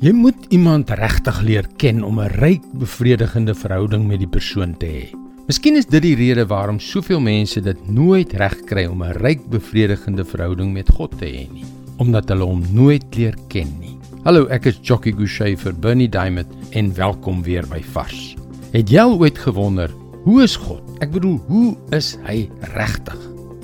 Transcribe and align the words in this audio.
Jy 0.00 0.14
moet 0.16 0.46
iemand 0.48 0.88
regtig 0.96 1.42
leer 1.44 1.66
ken 1.76 1.98
om 2.00 2.20
'n 2.20 2.32
ryk, 2.40 2.62
bevredigende 2.72 3.52
verhouding 3.54 4.06
met 4.08 4.18
die 4.18 4.28
persoon 4.28 4.72
te 4.80 4.86
hê. 4.86 5.04
Miskien 5.46 5.76
is 5.76 5.84
dit 5.84 6.00
die 6.02 6.14
rede 6.16 6.46
waarom 6.46 6.78
soveel 6.80 7.20
mense 7.20 7.60
dit 7.60 7.88
nooit 7.88 8.32
regkry 8.32 8.86
om 8.86 9.02
'n 9.02 9.12
ryk, 9.20 9.44
bevredigende 9.50 10.24
verhouding 10.24 10.72
met 10.72 10.88
God 10.88 11.18
te 11.18 11.26
hê 11.26 11.52
nie, 11.52 11.66
omdat 11.98 12.28
hulle 12.28 12.44
hom 12.44 12.64
nooit 12.72 13.04
leer 13.16 13.36
ken 13.48 13.68
nie. 13.78 13.98
Hallo, 14.24 14.46
ek 14.46 14.66
is 14.66 14.78
Jockey 14.82 15.12
Gouchee 15.12 15.56
vir 15.56 15.74
Bernie 15.74 16.08
Diamond 16.08 16.48
en 16.70 16.94
welkom 16.94 17.42
weer 17.42 17.66
by 17.68 17.82
Vars. 17.82 18.36
Het 18.72 18.88
jy 18.88 19.00
al 19.00 19.18
ooit 19.18 19.38
gewonder, 19.38 19.90
hoe 20.24 20.42
is 20.42 20.56
God? 20.56 20.82
Ek 21.00 21.12
bedoel, 21.12 21.40
hoe 21.46 21.76
is 21.90 22.16
hy 22.24 22.48
regtig? 22.74 23.18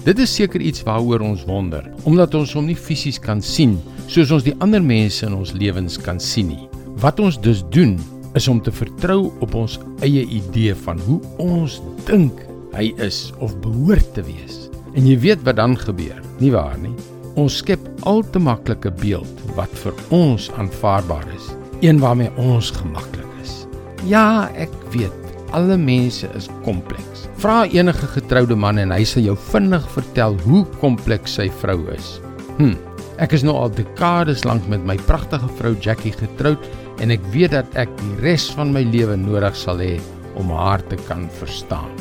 Dit 0.05 0.19
is 0.19 0.35
seker 0.35 0.61
iets 0.61 0.83
waaroor 0.83 1.21
ons 1.21 1.45
wonder, 1.45 1.93
omdat 2.05 2.35
ons 2.35 2.53
hom 2.53 2.67
nie 2.67 2.77
fisies 2.77 3.19
kan 3.19 3.41
sien 3.41 3.81
soos 4.07 4.33
ons 4.35 4.45
die 4.47 4.55
ander 4.65 4.83
mense 4.83 5.27
in 5.27 5.35
ons 5.37 5.55
lewens 5.57 5.99
kan 6.01 6.21
sien 6.23 6.53
nie. 6.53 6.69
Wat 7.03 7.21
ons 7.21 7.39
dus 7.43 7.65
doen, 7.75 7.97
is 8.37 8.49
om 8.49 8.61
te 8.61 8.73
vertrou 8.73 9.31
op 9.45 9.55
ons 9.57 9.79
eie 10.05 10.27
idee 10.29 10.75
van 10.85 11.01
hoe 11.07 11.19
ons 11.43 11.81
dink 12.09 12.43
hy 12.77 12.91
is 13.03 13.31
of 13.41 13.57
behoort 13.65 14.09
te 14.17 14.25
wees. 14.27 14.67
En 14.97 15.09
jy 15.09 15.17
weet 15.25 15.45
wat 15.47 15.59
dan 15.61 15.77
gebeur, 15.81 16.21
nie 16.41 16.53
waar 16.53 16.77
nie? 16.81 16.95
Ons 17.37 17.59
skep 17.61 17.83
al 18.09 18.23
te 18.33 18.41
maklike 18.41 18.93
beeld 19.01 19.45
wat 19.57 19.73
vir 19.83 19.97
ons 20.15 20.49
aanvaarbaar 20.61 21.25
is, 21.37 21.51
een 21.85 22.01
waarmee 22.01 22.33
ons 22.41 22.71
gemaklik 22.77 23.29
is. 23.43 23.63
Ja, 24.09 24.49
ek 24.57 24.73
weet 24.95 25.13
alle 25.57 25.77
mense 25.81 26.29
is 26.37 26.49
kompleks. 26.65 27.27
Vra 27.41 27.65
enige 27.73 28.09
getroude 28.17 28.57
man 28.59 28.81
en 28.81 28.93
hy 28.93 29.05
sal 29.09 29.25
jou 29.25 29.37
vinnig 29.53 29.85
vertel 29.95 30.37
hoe 30.45 30.65
kompleks 30.81 31.37
sy 31.39 31.47
vrou 31.63 31.79
is. 31.95 32.17
Hm, 32.59 32.75
ek 33.23 33.33
is 33.33 33.45
nou 33.47 33.55
al 33.57 33.71
dekades 33.73 34.45
lank 34.45 34.67
met 34.69 34.83
my 34.85 34.97
pragtige 35.09 35.49
vrou 35.57 35.73
Jackie 35.81 36.13
getroud 36.13 36.63
en 37.01 37.13
ek 37.15 37.23
weet 37.33 37.55
dat 37.55 37.79
ek 37.81 37.93
die 38.01 38.17
res 38.25 38.49
van 38.57 38.75
my 38.75 38.83
lewe 38.85 39.17
nodig 39.17 39.57
sal 39.57 39.81
hê 39.81 39.97
om 40.37 40.53
haar 40.53 40.85
te 40.91 40.99
kan 41.09 41.25
verstaan. 41.39 41.93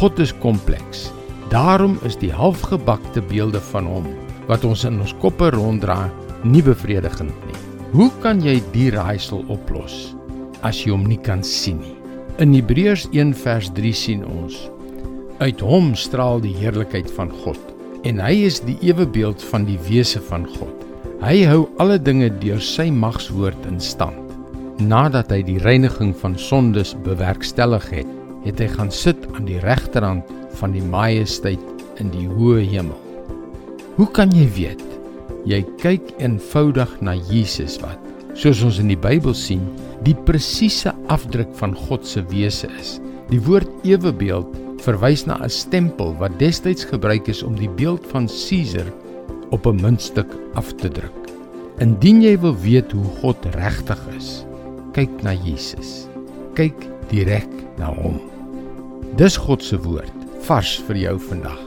God 0.00 0.20
is 0.24 0.32
kompleks. 0.40 1.10
Daarom 1.52 1.98
is 2.08 2.16
die 2.16 2.32
halfgebakte 2.32 3.20
beelde 3.28 3.60
van 3.72 3.88
hom 3.88 4.08
wat 4.48 4.64
ons 4.64 4.86
in 4.88 4.96
ons 5.04 5.12
koppe 5.20 5.50
ronddra 5.52 6.06
nie 6.42 6.64
bevredigend 6.64 7.34
nie. 7.46 7.60
Hoe 7.92 8.08
kan 8.24 8.40
jy 8.40 8.56
die 8.72 8.88
raaisel 8.94 9.44
oplos 9.52 10.14
as 10.64 10.80
jy 10.80 10.94
hom 10.94 11.04
nie 11.04 11.20
kan 11.20 11.44
sien 11.44 11.82
nie? 11.82 11.98
In 12.40 12.56
Hebreërs 12.56 13.10
1 13.12 13.36
vers 13.44 13.68
3 13.76 13.92
sien 13.92 14.24
ons: 14.24 14.56
Uit 15.44 15.60
hom 15.60 15.92
straal 15.98 16.40
die 16.40 16.54
heerlikheid 16.56 17.12
van 17.12 17.28
God 17.44 17.60
en 18.08 18.18
hy 18.22 18.34
is 18.48 18.60
die 18.64 18.78
ewebeeld 18.82 19.42
van 19.52 19.66
die 19.68 19.78
wese 19.86 20.20
van 20.26 20.46
God. 20.56 20.74
Hy 21.22 21.44
hou 21.46 21.68
alle 21.82 22.00
dinge 22.02 22.32
deur 22.42 22.60
sy 22.62 22.88
magswoord 22.90 23.68
in 23.70 23.78
stand. 23.82 24.18
Nadat 24.82 25.30
hy 25.30 25.42
die 25.46 25.60
reiniging 25.62 26.10
van 26.18 26.34
sondes 26.40 26.96
bewerkstellig 27.06 27.86
het, 27.92 28.08
het 28.42 28.58
hy 28.58 28.66
gaan 28.72 28.90
sit 28.90 29.28
aan 29.36 29.46
die 29.46 29.60
regterhand 29.62 30.26
van 30.58 30.74
die 30.74 30.82
majesteit 30.82 31.62
in 32.02 32.10
die 32.10 32.26
hoë 32.26 32.64
hemel. 32.72 32.98
Hoe 33.98 34.08
kan 34.16 34.32
jy 34.34 34.48
weet? 34.56 34.82
Jy 35.46 35.62
kyk 35.82 36.10
eenvoudig 36.22 36.90
na 37.04 37.14
Jesus 37.30 37.78
wat, 37.82 37.98
soos 38.38 38.62
ons 38.66 38.80
in 38.82 38.90
die 38.90 38.98
Bybel 38.98 39.34
sien, 39.36 39.62
die 40.02 40.16
presiese 40.26 40.94
afdruk 41.12 41.50
van 41.60 41.76
God 41.86 42.06
se 42.08 42.24
wese 42.32 42.70
is. 42.80 42.96
Die 43.30 43.40
woord 43.46 43.70
ewebeeld 43.86 44.50
verwys 44.82 45.24
na 45.26 45.38
'n 45.42 45.50
stempel 45.50 46.14
wat 46.18 46.38
destyds 46.38 46.84
gebruik 46.84 47.28
is 47.28 47.42
om 47.42 47.54
die 47.56 47.70
beeld 47.70 48.06
van 48.10 48.26
Caesar 48.26 48.88
op 49.50 49.66
'n 49.66 49.80
muntstuk 49.80 50.30
af 50.54 50.72
te 50.72 50.88
druk. 50.88 51.22
Indien 51.78 52.22
jy 52.22 52.38
wil 52.40 52.56
weet 52.56 52.92
hoe 52.92 53.04
God 53.20 53.36
regtig 53.54 54.00
is, 54.16 54.44
kyk 54.92 55.22
na 55.22 55.32
Jesus. 55.32 56.08
Kyk 56.54 56.76
direk 57.08 57.48
na 57.78 57.94
hom. 57.94 58.20
Dis 59.16 59.36
God 59.36 59.62
se 59.62 59.78
woord, 59.80 60.18
vars 60.46 60.82
vir 60.86 60.96
jou 60.96 61.18
vandag. 61.18 61.60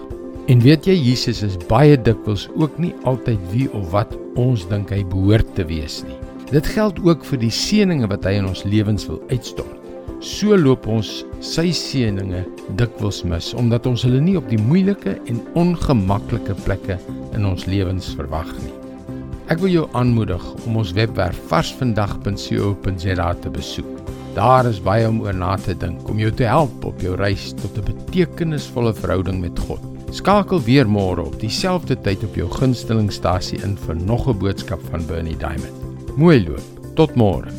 En 0.48 0.60
weet 0.62 0.86
jy 0.86 0.94
Jesus 0.94 1.42
is 1.42 1.58
baie 1.58 1.98
dikwels 1.98 2.50
ook 2.56 2.78
nie 2.78 2.94
altyd 3.04 3.40
wie 3.52 3.72
of 3.74 3.92
wat 3.92 4.18
ons 4.36 4.68
dink 4.68 4.90
hy 4.90 5.04
behoort 5.04 5.56
te 5.56 5.66
wees 5.66 6.04
nie. 6.04 6.20
Dit 6.52 6.68
geld 6.68 7.00
ook 7.02 7.26
vir 7.26 7.40
die 7.42 7.54
seëninge 7.54 8.08
wat 8.08 8.26
hy 8.26 8.38
in 8.38 8.46
ons 8.46 8.64
lewens 8.64 9.08
wil 9.10 9.22
uitstort. 9.30 9.85
So 10.24 10.56
loop 10.56 10.88
ons 10.88 11.24
sy 11.44 11.72
seëninge 11.76 12.46
dikwels 12.80 13.24
mis 13.28 13.52
omdat 13.58 13.86
ons 13.90 14.06
hulle 14.08 14.22
nie 14.24 14.38
op 14.40 14.48
die 14.50 14.60
moeilike 14.62 15.18
en 15.28 15.42
ongemaklike 15.60 16.56
plekke 16.64 16.98
in 17.36 17.46
ons 17.46 17.68
lewens 17.68 18.14
verwag 18.16 18.52
nie. 18.64 18.74
Ek 19.52 19.60
wil 19.62 19.70
jou 19.70 19.84
aanmoedig 19.94 20.46
om 20.66 20.80
ons 20.82 20.94
webwerf 20.98 21.38
varsvandag.co.za 21.52 23.28
te 23.44 23.52
besoek. 23.54 23.92
Daar 24.36 24.68
is 24.68 24.82
baie 24.84 25.06
om 25.08 25.22
oor 25.24 25.36
na 25.38 25.54
te 25.62 25.76
dink 25.78 26.10
om 26.12 26.20
jou 26.20 26.32
te 26.34 26.48
help 26.50 26.88
op 26.90 27.04
jou 27.04 27.14
reis 27.20 27.54
tot 27.62 27.78
'n 27.78 27.86
betekenisvolle 27.86 28.94
verhouding 28.94 29.40
met 29.42 29.60
God. 29.68 29.80
Skakel 30.12 30.62
weer 30.62 30.88
môre 30.88 31.26
op 31.28 31.40
dieselfde 31.40 31.96
tyd 32.02 32.24
op 32.24 32.36
jou 32.36 32.50
gunstelingstasie 32.50 33.62
in 33.64 33.78
vir 33.78 33.96
nog 33.96 34.28
'n 34.28 34.40
boodskap 34.40 34.80
van 34.92 35.06
Bernie 35.06 35.38
Diamond. 35.38 36.18
Mooi 36.18 36.44
loop. 36.48 36.64
Tot 36.96 37.16
môre. 37.16 37.52